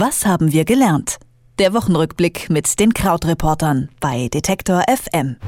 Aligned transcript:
Was 0.00 0.24
haben 0.24 0.52
wir 0.52 0.64
gelernt? 0.64 1.16
Der 1.58 1.74
Wochenrückblick 1.74 2.50
mit 2.50 2.78
den 2.78 2.94
Krautreportern 2.94 3.88
bei 3.98 4.28
Detektor 4.28 4.84
FM. 4.88 5.38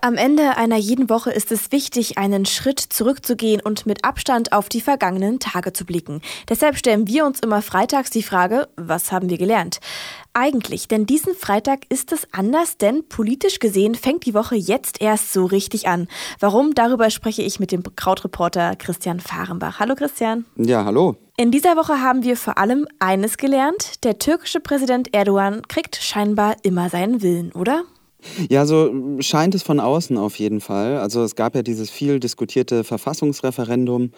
Am 0.00 0.14
Ende 0.14 0.56
einer 0.56 0.76
jeden 0.76 1.10
Woche 1.10 1.32
ist 1.32 1.50
es 1.50 1.72
wichtig, 1.72 2.16
einen 2.16 2.46
Schritt 2.46 2.78
zurückzugehen 2.78 3.60
und 3.60 3.86
mit 3.86 4.04
Abstand 4.04 4.52
auf 4.52 4.68
die 4.68 4.80
vergangenen 4.80 5.40
Tage 5.40 5.72
zu 5.72 5.84
blicken. 5.84 6.22
Deshalb 6.48 6.78
stellen 6.78 7.08
wir 7.08 7.26
uns 7.26 7.40
immer 7.40 7.62
freitags 7.62 8.10
die 8.10 8.22
Frage, 8.22 8.68
was 8.76 9.10
haben 9.10 9.28
wir 9.28 9.38
gelernt? 9.38 9.80
Eigentlich, 10.34 10.86
denn 10.86 11.04
diesen 11.04 11.34
Freitag 11.34 11.80
ist 11.88 12.12
es 12.12 12.28
anders, 12.30 12.78
denn 12.78 13.08
politisch 13.08 13.58
gesehen 13.58 13.96
fängt 13.96 14.24
die 14.24 14.34
Woche 14.34 14.54
jetzt 14.54 15.00
erst 15.02 15.32
so 15.32 15.46
richtig 15.46 15.88
an. 15.88 16.06
Warum? 16.38 16.74
Darüber 16.74 17.10
spreche 17.10 17.42
ich 17.42 17.58
mit 17.58 17.72
dem 17.72 17.82
Krautreporter 17.82 18.76
Christian 18.76 19.18
Fahrenbach. 19.18 19.80
Hallo 19.80 19.96
Christian. 19.96 20.44
Ja, 20.54 20.84
hallo. 20.84 21.16
In 21.40 21.50
dieser 21.50 21.74
Woche 21.74 22.02
haben 22.02 22.22
wir 22.22 22.36
vor 22.36 22.58
allem 22.58 22.86
eines 22.98 23.38
gelernt. 23.38 24.04
Der 24.04 24.18
türkische 24.18 24.60
Präsident 24.60 25.14
Erdogan 25.14 25.62
kriegt 25.68 25.96
scheinbar 25.96 26.56
immer 26.64 26.90
seinen 26.90 27.22
Willen, 27.22 27.50
oder? 27.52 27.84
Ja, 28.50 28.66
so 28.66 28.92
scheint 29.20 29.54
es 29.54 29.62
von 29.62 29.80
außen 29.80 30.18
auf 30.18 30.38
jeden 30.38 30.60
Fall. 30.60 30.98
Also 30.98 31.22
es 31.22 31.36
gab 31.36 31.54
ja 31.54 31.62
dieses 31.62 31.88
viel 31.88 32.20
diskutierte 32.20 32.84
Verfassungsreferendum 32.84 34.10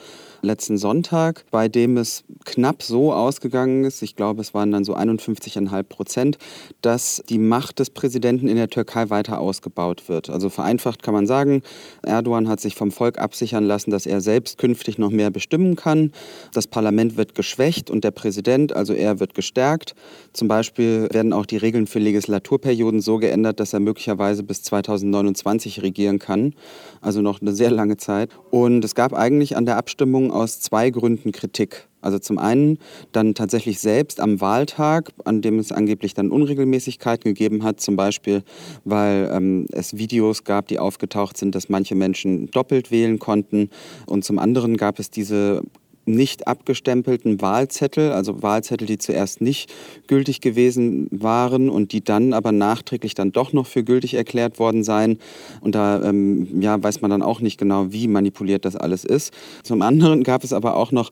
letzten 0.43 0.77
Sonntag, 0.77 1.45
bei 1.51 1.69
dem 1.69 1.97
es 1.97 2.25
knapp 2.45 2.83
so 2.83 3.13
ausgegangen 3.13 3.85
ist, 3.85 4.03
ich 4.03 4.17
glaube 4.17 4.41
es 4.41 4.55
waren 4.55 4.71
dann 4.71 4.85
so 4.85 4.97
51,5 4.97 5.83
Prozent, 5.85 6.39
dass 6.83 7.23
die 7.29 7.39
Macht 7.39 7.79
des 7.79 7.91
Präsidenten 7.91 8.49
in 8.49 8.57
der 8.57 8.69
Türkei 8.69 9.09
weiter 9.11 9.41
ausgebaut 9.41 10.09
wird. 10.09 10.29
Also 10.31 10.51
vereinfacht 10.51 11.03
kann 11.03 11.15
man 11.15 11.27
sagen, 11.27 11.63
Erdogan 12.03 12.49
hat 12.49 12.61
sich 12.61 12.75
vom 12.75 12.91
Volk 12.91 13.19
absichern 13.19 13.65
lassen, 13.65 13.91
dass 13.91 14.07
er 14.07 14.21
selbst 14.21 14.59
künftig 14.59 14.99
noch 14.99 15.11
mehr 15.11 15.31
bestimmen 15.31 15.77
kann. 15.77 16.13
Das 16.53 16.67
Parlament 16.67 17.17
wird 17.17 17.35
geschwächt 17.35 17.91
und 17.91 18.05
der 18.05 18.11
Präsident, 18.11 18.75
also 18.75 18.93
er, 18.93 19.21
wird 19.21 19.35
gestärkt. 19.35 19.95
Zum 20.33 20.49
Beispiel 20.49 21.09
werden 21.13 21.33
auch 21.33 21.47
die 21.47 21.59
Regeln 21.59 21.87
für 21.87 21.99
Legislaturperioden 21.99 23.01
so 23.01 23.19
geändert, 23.19 23.61
dass 23.61 23.73
er 23.73 23.81
möglicherweise 23.81 24.43
bis 24.43 24.63
2029 24.63 25.83
regieren 25.83 26.19
kann. 26.19 26.55
Also 27.01 27.21
noch 27.21 27.41
eine 27.41 27.53
sehr 27.53 27.71
lange 27.71 27.97
Zeit. 27.99 28.31
Und 28.51 28.85
es 28.85 28.95
gab 28.95 29.13
eigentlich 29.13 29.57
an 29.57 29.67
der 29.67 29.77
Abstimmung 29.77 30.32
aus 30.33 30.61
zwei 30.61 30.91
Gründen 30.91 31.33
Kritik. 31.33 31.89
Also 32.01 32.19
zum 32.19 32.39
einen 32.39 32.79
dann 33.13 33.35
tatsächlich 33.35 33.79
selbst 33.79 34.21
am 34.21 34.41
Wahltag, 34.41 35.11
an 35.25 35.41
dem 35.41 35.61
es 35.61 35.71
angeblich 35.71 36.15
dann 36.15 36.31
Unregelmäßigkeiten 36.31 37.33
gegeben 37.33 37.63
hat, 37.63 37.81
zum 37.81 37.95
Beispiel, 37.95 38.43
weil 38.85 39.31
ähm, 39.33 39.67
es 39.71 39.97
Videos 39.97 40.43
gab, 40.43 40.67
die 40.67 40.81
aufgetaucht 40.81 41.37
sind, 41.37 41.55
dass 41.55 41.69
manche 41.69 41.95
Menschen 41.95 42.51
doppelt 42.51 42.91
wählen 42.91 43.21
konnten. 43.21 43.71
Und 44.07 44.25
zum 44.25 44.41
anderen 44.41 44.77
gab 44.77 44.99
es 44.99 45.11
diese 45.11 45.63
nicht 46.05 46.47
abgestempelten 46.49 47.41
Wahlzettel, 47.41 48.13
also 48.13 48.43
Wahlzettel, 48.43 48.87
die 48.87 48.99
zuerst 48.99 49.41
nicht 49.41 49.73
gültig 50.07 50.41
gewesen 50.41 51.09
waren 51.11 51.69
und 51.69 51.93
die 51.93 52.03
dann 52.03 52.33
aber 52.33 52.53
nachträglich 52.53 53.15
dann 53.15 53.33
doch 53.33 53.53
noch 53.53 53.67
für 53.67 53.85
gültig 53.85 54.15
erklärt 54.15 54.59
worden 54.59 54.83
seien. 54.83 55.19
Und 55.61 55.75
da 55.75 56.03
ähm, 56.03 56.61
ja, 56.61 56.83
weiß 56.83 57.01
man 57.03 57.11
dann 57.11 57.23
auch 57.23 57.41
nicht 57.41 57.59
genau, 57.59 57.93
wie 57.93 58.09
manipuliert 58.09 58.65
das 58.65 58.77
alles 58.77 59.05
ist. 59.05 59.33
Zum 59.63 59.83
anderen 59.83 60.23
gab 60.33 60.45
es 60.45 60.53
aber 60.53 60.77
auch 60.77 60.93
noch 60.93 61.11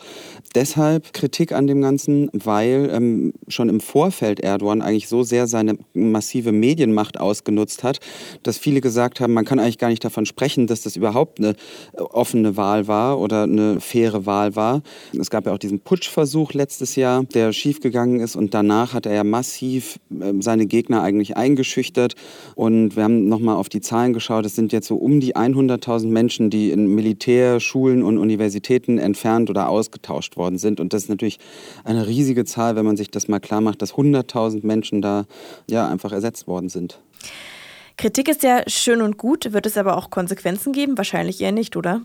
deshalb 0.55 1.12
Kritik 1.12 1.52
an 1.52 1.66
dem 1.66 1.80
Ganzen, 1.80 2.28
weil 2.32 2.91
ähm, 2.92 3.32
schon 3.48 3.69
im 3.69 3.80
Vorfeld 3.80 4.41
Erdogan 4.41 4.82
eigentlich 4.82 5.08
so 5.08 5.22
sehr 5.22 5.47
seine 5.47 5.78
massive 5.94 6.52
Medienmacht 6.52 7.20
ausgenutzt 7.20 7.84
hat, 7.84 8.00
dass 8.42 8.58
viele 8.58 8.80
gesagt 8.80 9.20
haben, 9.20 9.32
man 9.32 9.44
kann 9.44 9.58
eigentlich 9.60 9.78
gar 9.78 9.88
nicht 9.88 10.04
davon 10.04 10.27
sprechen, 10.27 10.66
dass 10.66 10.82
das 10.82 10.97
überhaupt 10.97 11.38
eine 11.38 11.54
offene 11.94 12.56
Wahl 12.56 12.88
war 12.88 13.20
oder 13.20 13.44
eine 13.44 13.80
faire 13.80 14.27
Wahl 14.27 14.56
war 14.56 14.80
es 15.19 15.31
gab 15.31 15.47
ja 15.47 15.53
auch 15.53 15.59
diesen 15.59 15.81
Putschversuch 15.81 16.53
letztes 16.53 16.97
Jahr, 16.97 17.25
der 17.25 17.53
schiefgegangen 17.53 18.20
ist 18.20 18.36
und 18.36 18.55
danach 18.55 18.95
hat 18.95 19.06
er 19.06 19.14
ja 19.14 19.25
massiv 19.25 19.98
ähm, 20.11 20.42
seine 20.42 20.67
Gegner 20.67 21.03
eigentlich 21.03 21.37
eingeschüchtert 21.37 22.14
und 22.55 22.97
wir 22.97 23.05
haben 23.05 23.28
nochmal 23.28 23.56
auf 23.56 23.69
die 23.69 23.81
Zahlen 23.81 24.12
geschaut. 24.12 24.47
Es 24.47 24.55
sind 24.55 24.72
jetzt 24.72 24.87
so 24.87 24.97
um 24.97 25.21
die 25.21 25.37
100.000 25.37 26.06
Menschen, 26.09 26.50
die 26.50 26.71
in 26.71 26.94
Militär, 26.94 27.60
Schulen 27.60 28.03
und 28.03 28.19
Universitäten 28.19 28.99
entfernt 28.99 29.50
oder 29.50 29.69
ausgetauscht 29.69 30.37
worden 30.37 30.59
sind 30.59 30.81
und 30.81 30.93
das 30.93 31.04
ist 31.04 31.09
natürlich 31.09 31.38
eine 31.84 32.06
riesige 32.06 32.44
Zahl, 32.44 32.77
wenn 32.77 32.84
man 32.84 32.97
sich 32.97 33.10
das 33.10 33.28
mal 33.28 33.41
klar 33.41 33.60
macht, 33.60 33.83
dass 33.83 33.94
100.000 33.94 34.66
Menschen 34.66 35.03
da 35.03 35.27
ja 35.69 35.88
einfach 35.88 36.12
ersetzt 36.12 36.47
worden 36.47 36.69
sind. 36.69 37.00
Kritik 38.00 38.28
ist 38.28 38.43
ja 38.43 38.62
schön 38.66 39.03
und 39.03 39.19
gut, 39.19 39.53
wird 39.53 39.66
es 39.66 39.77
aber 39.77 39.99
auch 39.99 40.09
Konsequenzen 40.09 40.72
geben? 40.72 40.97
Wahrscheinlich 40.97 41.38
eher 41.43 41.53
nicht, 41.53 41.77
oder? 41.77 42.00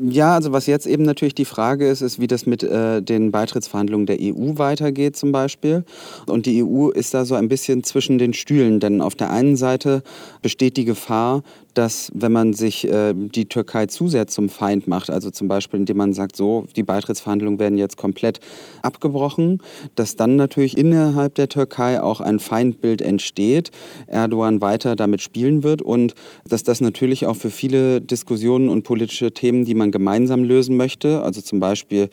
Ja, 0.00 0.34
also 0.34 0.52
was 0.52 0.66
jetzt 0.66 0.86
eben 0.86 1.04
natürlich 1.04 1.34
die 1.34 1.44
Frage 1.44 1.88
ist, 1.88 2.00
ist, 2.00 2.20
wie 2.20 2.26
das 2.26 2.46
mit 2.46 2.62
äh, 2.62 3.02
den 3.02 3.30
Beitrittsverhandlungen 3.30 4.06
der 4.06 4.18
EU 4.20 4.56
weitergeht 4.56 5.16
zum 5.16 5.32
Beispiel. 5.32 5.84
Und 6.26 6.46
die 6.46 6.62
EU 6.64 6.88
ist 6.90 7.14
da 7.14 7.24
so 7.24 7.34
ein 7.34 7.48
bisschen 7.48 7.84
zwischen 7.84 8.18
den 8.18 8.32
Stühlen, 8.32 8.80
denn 8.80 9.00
auf 9.00 9.14
der 9.14 9.30
einen 9.30 9.56
Seite 9.56 10.02
besteht 10.40 10.76
die 10.76 10.84
Gefahr, 10.84 11.42
dass 11.74 12.10
wenn 12.14 12.32
man 12.32 12.52
sich 12.52 12.88
äh, 12.88 13.14
die 13.14 13.46
Türkei 13.46 13.86
zu 13.86 14.08
sehr 14.08 14.26
zum 14.26 14.48
Feind 14.48 14.86
macht, 14.88 15.10
also 15.10 15.30
zum 15.30 15.48
Beispiel 15.48 15.80
indem 15.80 15.96
man 15.96 16.12
sagt, 16.12 16.36
so, 16.36 16.66
die 16.76 16.82
Beitrittsverhandlungen 16.82 17.58
werden 17.58 17.78
jetzt 17.78 17.96
komplett 17.96 18.40
abgebrochen, 18.82 19.60
dass 19.94 20.16
dann 20.16 20.36
natürlich 20.36 20.76
innerhalb 20.76 21.34
der 21.34 21.48
Türkei 21.48 22.02
auch 22.02 22.20
ein 22.20 22.38
Feindbild 22.38 23.02
entsteht, 23.02 23.70
Erdogan 24.06 24.60
weiter 24.60 24.96
damit 24.96 25.22
spielen 25.22 25.62
wird 25.62 25.82
und 25.82 26.14
dass 26.48 26.62
das 26.62 26.80
natürlich 26.80 27.26
auch 27.26 27.36
für 27.36 27.50
viele 27.50 28.00
Diskussionen 28.00 28.68
und 28.68 28.82
politische 28.82 29.32
Themen, 29.32 29.64
die 29.64 29.74
man 29.74 29.90
gemeinsam 29.90 30.44
lösen 30.44 30.76
möchte, 30.76 31.22
also 31.22 31.40
zum 31.40 31.60
Beispiel 31.60 32.08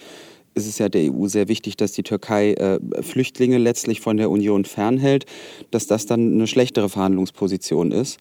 ist 0.56 0.68
es 0.68 0.78
ja 0.78 0.90
der 0.90 1.14
EU 1.14 1.28
sehr 1.28 1.48
wichtig, 1.48 1.78
dass 1.78 1.92
die 1.94 2.04
Türkei 2.04 2.54
äh, 2.54 2.80
Flüchtlinge 3.02 3.58
letztlich 3.58 4.02
von 4.02 4.18
der 4.18 4.30
Union 4.30 4.66
fernhält, 4.66 5.26
dass 5.72 5.88
das 5.88 6.06
dann 6.06 6.34
eine 6.34 6.48
schlechtere 6.48 6.90
Verhandlungsposition 6.90 7.92
ist. 7.92 8.20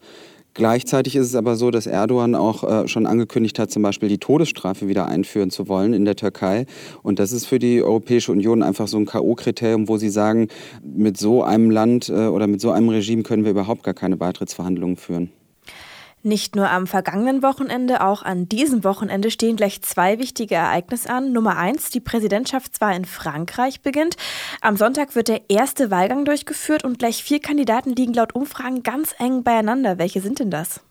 Gleichzeitig 0.53 1.15
ist 1.15 1.27
es 1.27 1.35
aber 1.35 1.55
so, 1.55 1.71
dass 1.71 1.87
Erdogan 1.87 2.35
auch 2.35 2.63
äh, 2.63 2.87
schon 2.87 3.05
angekündigt 3.05 3.59
hat, 3.59 3.71
zum 3.71 3.83
Beispiel 3.83 4.09
die 4.09 4.17
Todesstrafe 4.17 4.87
wieder 4.87 5.07
einführen 5.07 5.51
zu 5.51 5.67
wollen 5.67 5.93
in 5.93 6.05
der 6.05 6.15
Türkei. 6.15 6.65
Und 7.03 7.19
das 7.19 7.31
ist 7.31 7.45
für 7.45 7.59
die 7.59 7.83
Europäische 7.83 8.31
Union 8.31 8.63
einfach 8.63 8.87
so 8.87 8.97
ein 8.97 9.05
K.O.-Kriterium, 9.05 9.87
wo 9.87 9.97
sie 9.97 10.09
sagen, 10.09 10.47
mit 10.83 11.17
so 11.17 11.43
einem 11.43 11.69
Land 11.69 12.09
äh, 12.09 12.27
oder 12.27 12.47
mit 12.47 12.61
so 12.61 12.71
einem 12.71 12.89
Regime 12.89 13.23
können 13.23 13.43
wir 13.43 13.51
überhaupt 13.51 13.83
gar 13.83 13.93
keine 13.93 14.17
Beitrittsverhandlungen 14.17 14.97
führen. 14.97 15.31
Nicht 16.21 16.57
nur 16.57 16.69
am 16.69 16.85
vergangenen 16.85 17.41
Wochenende, 17.41 18.03
auch 18.03 18.23
an 18.23 18.49
diesem 18.49 18.83
Wochenende 18.83 19.31
stehen 19.31 19.55
gleich 19.55 19.81
zwei 19.81 20.19
wichtige 20.19 20.55
Ereignisse 20.55 21.09
an. 21.09 21.31
Nummer 21.31 21.55
eins, 21.55 21.91
die 21.91 22.01
Präsidentschaftswahl 22.01 22.95
in 22.95 23.05
Frankreich 23.05 23.81
beginnt. 23.81 24.17
Am 24.59 24.75
Sonntag 24.75 25.15
wird 25.15 25.29
der 25.29 25.49
erste 25.49 25.91
Wahlgang 25.91 26.25
durchgeführt 26.25 26.83
und 26.83 26.99
gleich 26.99 27.23
vier 27.23 27.39
Kandidaten 27.39 27.95
liegen 27.95 28.13
laut 28.13 28.35
Umfragen 28.35 28.83
ganz 28.83 29.15
eng 29.17 29.43
beieinander. 29.43 29.97
Welche 29.97 30.19
sind 30.19 30.39
denn 30.39 30.51
das? 30.51 30.81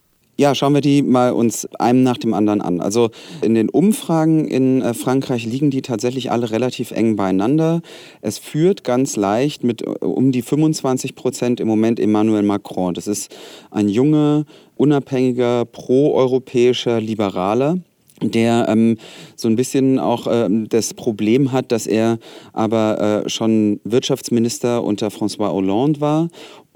Ja, 0.40 0.54
schauen 0.54 0.72
wir 0.72 0.80
die 0.80 1.02
mal 1.02 1.32
uns 1.32 1.66
einem 1.80 2.04
nach 2.04 2.16
dem 2.16 2.32
anderen 2.32 2.60
an. 2.60 2.80
Also 2.80 3.10
in 3.42 3.56
den 3.56 3.68
Umfragen 3.68 4.46
in 4.46 4.82
äh, 4.82 4.94
Frankreich 4.94 5.44
liegen 5.44 5.72
die 5.72 5.82
tatsächlich 5.82 6.30
alle 6.30 6.52
relativ 6.52 6.92
eng 6.92 7.16
beieinander. 7.16 7.82
Es 8.20 8.38
führt 8.38 8.84
ganz 8.84 9.16
leicht 9.16 9.64
mit 9.64 9.82
äh, 9.82 9.86
um 10.04 10.30
die 10.30 10.42
25 10.42 11.16
Prozent 11.16 11.58
im 11.58 11.66
Moment 11.66 11.98
Emmanuel 11.98 12.44
Macron. 12.44 12.94
Das 12.94 13.08
ist 13.08 13.34
ein 13.72 13.88
junger, 13.88 14.44
unabhängiger, 14.76 15.64
proeuropäischer 15.64 17.00
Liberaler 17.00 17.78
der 18.20 18.66
ähm, 18.68 18.96
so 19.36 19.46
ein 19.46 19.54
bisschen 19.54 20.00
auch 20.00 20.26
ähm, 20.28 20.68
das 20.68 20.92
Problem 20.92 21.52
hat, 21.52 21.70
dass 21.70 21.86
er 21.86 22.18
aber 22.52 23.22
äh, 23.24 23.28
schon 23.28 23.78
Wirtschaftsminister 23.84 24.82
unter 24.82 25.08
François 25.08 25.52
Hollande 25.52 26.00
war 26.00 26.28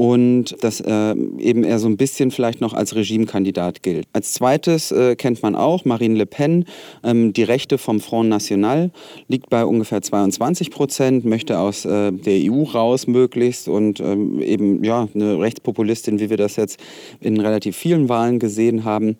und 0.02 0.56
dass 0.64 0.80
äh, 0.80 1.14
eben 1.38 1.62
er 1.62 1.78
so 1.78 1.86
ein 1.86 1.96
bisschen 1.96 2.32
vielleicht 2.32 2.60
noch 2.60 2.74
als 2.74 2.96
Regimekandidat 2.96 3.84
gilt. 3.84 4.08
Als 4.12 4.32
zweites 4.32 4.90
äh, 4.90 5.14
kennt 5.14 5.44
man 5.44 5.54
auch 5.54 5.84
Marine 5.84 6.16
Le 6.16 6.26
Pen, 6.26 6.64
ähm, 7.04 7.32
die 7.32 7.44
Rechte 7.44 7.78
vom 7.78 8.00
Front 8.00 8.28
National, 8.28 8.90
liegt 9.28 9.48
bei 9.48 9.64
ungefähr 9.64 10.02
22 10.02 10.72
Prozent, 10.72 11.24
möchte 11.24 11.60
aus 11.60 11.84
äh, 11.84 12.10
der 12.10 12.52
EU 12.52 12.64
raus 12.64 13.06
möglichst 13.06 13.68
und 13.68 14.00
ähm, 14.00 14.42
eben 14.42 14.82
ja 14.82 15.06
eine 15.14 15.38
Rechtspopulistin, 15.38 16.18
wie 16.18 16.30
wir 16.30 16.36
das 16.36 16.56
jetzt 16.56 16.80
in 17.20 17.38
relativ 17.38 17.76
vielen 17.76 18.08
Wahlen 18.08 18.40
gesehen 18.40 18.82
haben, 18.82 19.18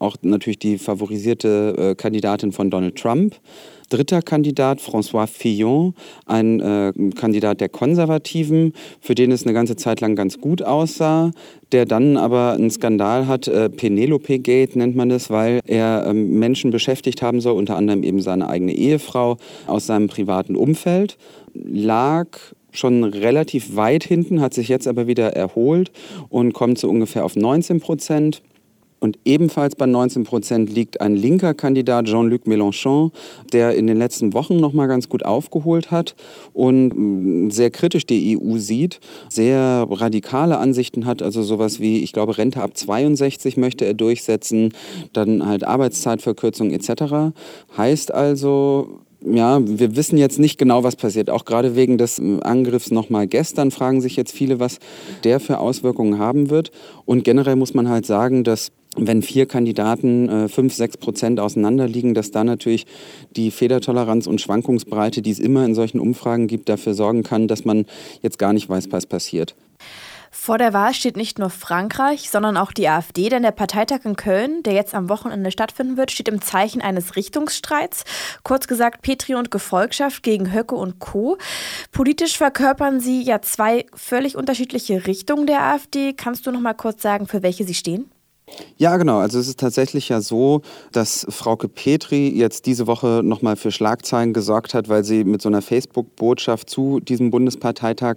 auch 0.00 0.16
natürlich 0.22 0.58
die 0.58 0.78
favorisierte 0.78 1.76
äh, 1.78 1.94
Kandidatin 1.94 2.50
von 2.50 2.70
Donald 2.70 2.96
Trump. 2.96 3.36
Dritter 3.88 4.22
Kandidat, 4.22 4.80
François 4.80 5.26
Fillon, 5.26 5.94
ein 6.26 6.60
äh, 6.60 6.92
Kandidat 7.14 7.60
der 7.60 7.68
Konservativen, 7.68 8.72
für 9.00 9.14
den 9.14 9.32
es 9.32 9.44
eine 9.44 9.54
ganze 9.54 9.76
Zeit 9.76 10.00
lang 10.00 10.16
ganz 10.16 10.40
gut 10.40 10.62
aussah, 10.62 11.30
der 11.72 11.86
dann 11.86 12.16
aber 12.16 12.52
einen 12.52 12.70
Skandal 12.70 13.26
hat, 13.26 13.48
äh, 13.48 13.68
Penelope 13.68 14.38
Gate 14.38 14.76
nennt 14.76 14.96
man 14.96 15.10
es, 15.10 15.30
weil 15.30 15.60
er 15.66 16.06
ähm, 16.06 16.38
Menschen 16.38 16.70
beschäftigt 16.70 17.22
haben 17.22 17.40
soll, 17.40 17.54
unter 17.54 17.76
anderem 17.76 18.02
eben 18.02 18.20
seine 18.20 18.48
eigene 18.48 18.72
Ehefrau 18.72 19.36
aus 19.66 19.86
seinem 19.86 20.08
privaten 20.08 20.56
Umfeld, 20.56 21.16
lag 21.54 22.28
schon 22.70 23.04
relativ 23.04 23.76
weit 23.76 24.04
hinten, 24.04 24.40
hat 24.40 24.54
sich 24.54 24.68
jetzt 24.68 24.88
aber 24.88 25.06
wieder 25.06 25.34
erholt 25.34 25.92
und 26.28 26.52
kommt 26.52 26.78
so 26.78 26.88
ungefähr 26.88 27.24
auf 27.24 27.36
19 27.36 27.80
Prozent. 27.80 28.42
Und 29.04 29.18
ebenfalls 29.26 29.76
bei 29.76 29.84
19 29.84 30.24
Prozent 30.24 30.72
liegt 30.72 31.02
ein 31.02 31.14
linker 31.14 31.52
Kandidat, 31.52 32.06
Jean-Luc 32.06 32.46
Mélenchon, 32.46 33.10
der 33.52 33.74
in 33.74 33.86
den 33.86 33.98
letzten 33.98 34.32
Wochen 34.32 34.56
noch 34.56 34.72
mal 34.72 34.86
ganz 34.86 35.10
gut 35.10 35.26
aufgeholt 35.26 35.90
hat 35.90 36.14
und 36.54 36.88
mm, 36.88 37.50
sehr 37.50 37.70
kritisch 37.70 38.06
die 38.06 38.38
EU 38.38 38.56
sieht, 38.56 39.00
sehr 39.28 39.86
radikale 39.90 40.56
Ansichten 40.56 41.04
hat, 41.04 41.20
also 41.20 41.42
sowas 41.42 41.80
wie, 41.80 42.02
ich 42.02 42.14
glaube, 42.14 42.38
Rente 42.38 42.62
ab 42.62 42.78
62 42.78 43.58
möchte 43.58 43.84
er 43.84 43.92
durchsetzen, 43.92 44.72
dann 45.12 45.44
halt 45.44 45.64
Arbeitszeitverkürzung 45.64 46.70
etc. 46.70 47.34
Heißt 47.76 48.14
also, 48.14 49.00
ja, 49.24 49.60
wir 49.62 49.96
wissen 49.96 50.18
jetzt 50.18 50.38
nicht 50.38 50.58
genau, 50.58 50.82
was 50.82 50.96
passiert. 50.96 51.30
Auch 51.30 51.44
gerade 51.44 51.76
wegen 51.76 51.98
des 51.98 52.20
Angriffs 52.42 52.90
nochmal 52.90 53.26
gestern 53.26 53.70
fragen 53.70 54.00
sich 54.00 54.16
jetzt 54.16 54.32
viele, 54.32 54.60
was 54.60 54.78
der 55.24 55.40
für 55.40 55.58
Auswirkungen 55.58 56.18
haben 56.18 56.50
wird. 56.50 56.70
Und 57.04 57.24
generell 57.24 57.56
muss 57.56 57.74
man 57.74 57.88
halt 57.88 58.06
sagen, 58.06 58.44
dass 58.44 58.70
wenn 58.96 59.22
vier 59.22 59.46
Kandidaten 59.46 60.28
äh, 60.28 60.48
fünf, 60.48 60.74
sechs 60.74 60.96
Prozent 60.96 61.40
auseinanderliegen, 61.40 62.14
dass 62.14 62.30
da 62.30 62.44
natürlich 62.44 62.86
die 63.36 63.50
Federtoleranz 63.50 64.26
und 64.26 64.40
Schwankungsbreite, 64.40 65.22
die 65.22 65.30
es 65.30 65.38
immer 65.38 65.64
in 65.64 65.74
solchen 65.74 66.00
Umfragen 66.00 66.46
gibt, 66.46 66.68
dafür 66.68 66.94
sorgen 66.94 67.22
kann, 67.22 67.48
dass 67.48 67.64
man 67.64 67.86
jetzt 68.22 68.38
gar 68.38 68.52
nicht 68.52 68.68
weiß, 68.68 68.88
was 68.90 69.06
passiert. 69.06 69.54
Vor 70.36 70.58
der 70.58 70.72
Wahl 70.72 70.92
steht 70.94 71.16
nicht 71.16 71.38
nur 71.38 71.48
Frankreich, 71.48 72.28
sondern 72.28 72.56
auch 72.56 72.72
die 72.72 72.88
AfD, 72.88 73.28
denn 73.28 73.44
der 73.44 73.52
Parteitag 73.52 74.00
in 74.04 74.16
Köln, 74.16 74.64
der 74.64 74.74
jetzt 74.74 74.92
am 74.92 75.08
Wochenende 75.08 75.52
stattfinden 75.52 75.96
wird, 75.96 76.10
steht 76.10 76.28
im 76.28 76.42
Zeichen 76.42 76.82
eines 76.82 77.14
Richtungsstreits. 77.14 78.04
Kurz 78.42 78.66
gesagt 78.66 79.02
Petri 79.02 79.36
und 79.36 79.52
Gefolgschaft 79.52 80.24
gegen 80.24 80.52
Höcke 80.52 80.74
und 80.74 80.98
Co. 80.98 81.38
Politisch 81.92 82.36
verkörpern 82.36 82.98
sie 82.98 83.22
ja 83.22 83.42
zwei 83.42 83.86
völlig 83.94 84.36
unterschiedliche 84.36 85.06
Richtungen 85.06 85.46
der 85.46 85.62
AfD. 85.62 86.12
Kannst 86.12 86.46
du 86.46 86.50
noch 86.50 86.60
mal 86.60 86.74
kurz 86.74 87.00
sagen, 87.00 87.28
für 87.28 87.42
welche 87.42 87.64
sie 87.64 87.74
stehen? 87.74 88.10
Ja, 88.76 88.96
genau. 88.96 89.18
Also 89.18 89.38
es 89.38 89.48
ist 89.48 89.60
tatsächlich 89.60 90.08
ja 90.08 90.20
so, 90.20 90.62
dass 90.92 91.26
Frauke 91.28 91.68
Petri 91.68 92.28
jetzt 92.28 92.66
diese 92.66 92.86
Woche 92.86 93.20
nochmal 93.22 93.56
für 93.56 93.70
Schlagzeilen 93.70 94.32
gesorgt 94.32 94.74
hat, 94.74 94.88
weil 94.88 95.04
sie 95.04 95.24
mit 95.24 95.42
so 95.42 95.48
einer 95.48 95.62
Facebook-Botschaft 95.62 96.68
zu 96.68 97.00
diesem 97.00 97.30
Bundesparteitag 97.30 98.16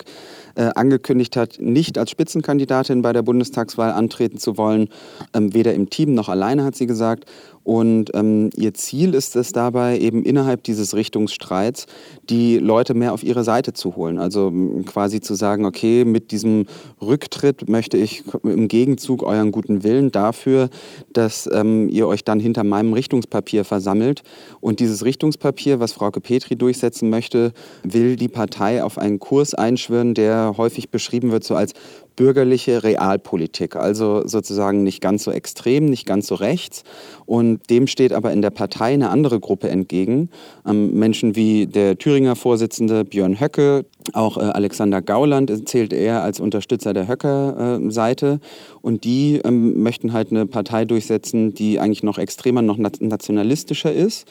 äh, 0.56 0.69
angekündigt 0.75 1.38
hat, 1.38 1.57
nicht 1.60 1.98
als 1.98 2.12
Spitzenkandidatin 2.12 3.01
bei 3.01 3.13
der 3.13 3.22
Bundestagswahl 3.22 3.92
antreten 3.92 4.39
zu 4.39 4.57
wollen, 4.57 4.89
ähm, 5.34 5.54
weder 5.54 5.74
im 5.74 5.89
Team 5.89 6.13
noch 6.13 6.30
alleine, 6.30 6.63
hat 6.63 6.75
sie 6.75 6.88
gesagt. 6.88 7.25
Und 7.68 8.12
ähm, 8.14 8.50
ihr 8.56 8.74
Ziel 8.74 9.14
ist 9.14 9.36
es 9.36 9.52
dabei, 9.52 10.00
eben 10.00 10.24
innerhalb 10.24 10.64
dieses 10.64 10.96
Richtungsstreits 10.96 11.86
die 12.30 12.60
Leute 12.60 12.94
mehr 12.94 13.12
auf 13.12 13.24
ihre 13.24 13.44
Seite 13.44 13.74
zu 13.74 13.98
holen. 13.98 14.19
Also 14.19 14.54
quasi 14.86 15.19
zu 15.19 15.36
sagen, 15.36 15.66
okay, 15.66 16.06
mit 16.06 16.31
diesem 16.31 16.68
Rücktritt 17.02 17.68
möchte 17.68 17.98
ich 17.98 18.24
im 18.44 18.69
Gegenzug 18.69 19.22
euren 19.22 19.52
guten 19.52 19.84
Willen 19.84 20.14
dafür, 20.14 20.69
dass 21.12 21.50
ähm, 21.52 21.90
ihr 21.90 22.08
euch 22.08 22.24
dann 22.24 22.40
hinter 22.40 22.64
meinem 22.64 22.94
Richtungspapier 22.94 23.66
versammelt. 23.66 24.24
Und 24.62 24.80
dieses 24.80 25.04
Richtungspapier, 25.04 25.81
was 25.81 25.92
Frauke 25.92 26.22
Petri 26.22 26.56
durchsetzen 26.56 27.10
möchte, 27.10 27.52
will 27.84 28.16
die 28.16 28.30
Partei 28.30 28.81
auf 28.81 28.98
einen 28.98 29.19
Kurs 29.19 29.54
einschwören, 29.54 30.14
der 30.14 30.54
häufig 30.56 30.90
beschrieben 30.90 31.31
wird 31.31 31.44
so 31.44 31.54
als 31.54 31.74
bürgerliche 32.18 32.84
Realpolitik, 32.84 33.78
also 33.78 34.28
sozusagen 34.28 34.84
nicht 34.84 35.02
ganz 35.02 35.24
so 35.24 35.31
extrem, 35.31 35.86
nicht 35.86 36.06
ganz 36.06 36.28
so 36.28 36.36
rechts. 36.36 36.84
Und 37.25 37.69
dem 37.69 37.88
steht 37.88 38.12
aber 38.12 38.34
in 38.34 38.42
der 38.42 38.50
Partei 38.50 38.94
eine 38.94 39.10
andere 39.10 39.40
Gruppe 39.40 39.69
entgegen. 39.69 40.30
Ähm, 40.68 40.96
Menschen 40.96 41.36
wie 41.38 41.68
der 41.68 41.98
Thüringer 41.98 42.36
Vorsitzende 42.36 43.06
Björn 43.06 43.40
Höcke, 43.40 43.86
auch 44.14 44.38
äh, 44.38 44.42
Alexander 44.42 45.02
Gauland 45.02 45.69
zählt 45.69 45.94
er 45.94 46.24
als 46.24 46.40
Unterstützer 46.40 46.94
der 46.94 47.08
Höcker-Seite. 47.08 48.40
Und 48.81 49.04
die 49.04 49.40
ähm, 49.46 49.81
möchten 49.84 50.12
halt 50.12 50.31
eine 50.31 50.48
Partei 50.48 50.86
durchsetzen, 50.86 51.54
die 51.54 51.80
eigentlich 51.80 52.04
noch 52.04 52.18
extremer, 52.18 52.64
noch 52.64 52.78
nationalistischer 52.78 53.94
ist. 53.94 54.28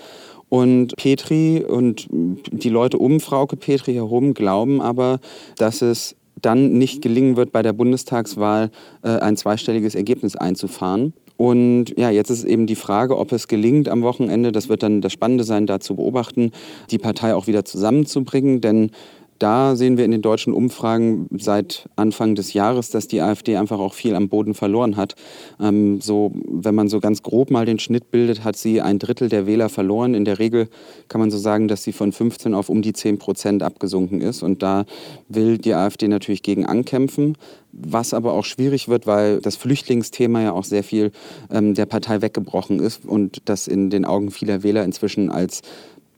Und 0.48 0.96
Petri 0.96 1.64
und 1.66 2.08
die 2.10 2.68
Leute 2.68 2.98
um 2.98 3.20
Frauke 3.20 3.56
Petri 3.56 3.94
herum 3.94 4.34
glauben 4.34 4.80
aber, 4.80 5.20
dass 5.56 5.82
es 5.82 6.16
dann 6.40 6.72
nicht 6.72 7.02
gelingen 7.02 7.36
wird, 7.36 7.52
bei 7.52 7.62
der 7.62 7.72
Bundestagswahl 7.72 8.70
äh, 9.02 9.08
ein 9.08 9.36
zweistelliges 9.36 9.94
Ergebnis 9.94 10.36
einzufahren. 10.36 11.12
Und 11.36 11.96
ja, 11.98 12.10
jetzt 12.10 12.30
ist 12.30 12.44
eben 12.44 12.66
die 12.66 12.76
Frage, 12.76 13.18
ob 13.18 13.32
es 13.32 13.46
gelingt 13.48 13.88
am 13.88 14.02
Wochenende, 14.02 14.52
das 14.52 14.68
wird 14.68 14.82
dann 14.82 15.02
das 15.02 15.12
Spannende 15.12 15.44
sein, 15.44 15.66
da 15.66 15.80
zu 15.80 15.96
beobachten, 15.96 16.52
die 16.90 16.98
Partei 16.98 17.34
auch 17.34 17.46
wieder 17.46 17.64
zusammenzubringen. 17.64 18.60
Denn 18.60 18.90
da 19.38 19.76
sehen 19.76 19.96
wir 19.96 20.04
in 20.04 20.10
den 20.10 20.22
deutschen 20.22 20.52
Umfragen 20.52 21.28
seit 21.36 21.88
Anfang 21.96 22.34
des 22.34 22.52
Jahres, 22.52 22.90
dass 22.90 23.08
die 23.08 23.20
AfD 23.20 23.56
einfach 23.56 23.78
auch 23.78 23.94
viel 23.94 24.14
am 24.14 24.28
Boden 24.28 24.54
verloren 24.54 24.96
hat. 24.96 25.14
Ähm, 25.60 26.00
so, 26.00 26.32
wenn 26.48 26.74
man 26.74 26.88
so 26.88 27.00
ganz 27.00 27.22
grob 27.22 27.50
mal 27.50 27.66
den 27.66 27.78
Schnitt 27.78 28.10
bildet, 28.10 28.44
hat 28.44 28.56
sie 28.56 28.80
ein 28.80 28.98
Drittel 28.98 29.28
der 29.28 29.46
Wähler 29.46 29.68
verloren. 29.68 30.14
In 30.14 30.24
der 30.24 30.38
Regel 30.38 30.68
kann 31.08 31.20
man 31.20 31.30
so 31.30 31.38
sagen, 31.38 31.68
dass 31.68 31.82
sie 31.82 31.92
von 31.92 32.12
15 32.12 32.54
auf 32.54 32.68
um 32.68 32.82
die 32.82 32.92
10 32.92 33.18
Prozent 33.18 33.62
abgesunken 33.62 34.20
ist. 34.20 34.42
Und 34.42 34.62
da 34.62 34.84
will 35.28 35.58
die 35.58 35.74
AfD 35.74 36.08
natürlich 36.08 36.42
gegen 36.42 36.64
ankämpfen. 36.66 37.36
Was 37.72 38.14
aber 38.14 38.32
auch 38.32 38.44
schwierig 38.44 38.88
wird, 38.88 39.06
weil 39.06 39.40
das 39.40 39.56
Flüchtlingsthema 39.56 40.40
ja 40.40 40.52
auch 40.52 40.64
sehr 40.64 40.82
viel 40.82 41.12
ähm, 41.50 41.74
der 41.74 41.84
Partei 41.84 42.22
weggebrochen 42.22 42.80
ist 42.80 43.04
und 43.04 43.42
das 43.44 43.68
in 43.68 43.90
den 43.90 44.06
Augen 44.06 44.30
vieler 44.30 44.62
Wähler 44.62 44.84
inzwischen 44.84 45.30
als 45.30 45.60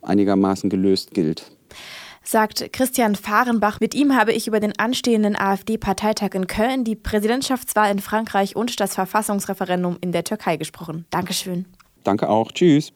einigermaßen 0.03 0.71
gelöst 0.71 1.13
gilt 1.15 1.51
sagt 2.29 2.73
Christian 2.73 3.15
Fahrenbach. 3.15 3.81
Mit 3.81 3.95
ihm 3.95 4.15
habe 4.15 4.33
ich 4.33 4.47
über 4.47 4.61
den 4.61 4.79
anstehenden 4.79 5.35
AfD-Parteitag 5.35 6.35
in 6.35 6.47
Köln, 6.47 6.85
die 6.85 6.95
Präsidentschaftswahl 6.95 7.91
in 7.91 8.01
Frankreich 8.01 8.55
und 8.55 8.81
das 8.81 8.95
Verfassungsreferendum 8.95 9.97
in 10.01 10.13
der 10.13 10.25
Türkei 10.25 10.57
gesprochen. 10.57 11.07
Dankeschön. 11.11 11.67
Danke 12.05 12.29
auch. 12.29 12.53
Tschüss. 12.53 12.93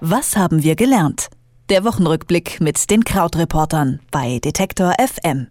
Was 0.00 0.36
haben 0.36 0.62
wir 0.62 0.76
gelernt? 0.76 1.28
Der 1.68 1.84
Wochenrückblick 1.84 2.60
mit 2.60 2.90
den 2.90 3.04
Krautreportern 3.04 4.00
bei 4.10 4.38
Detektor 4.38 4.94
FM. 4.98 5.48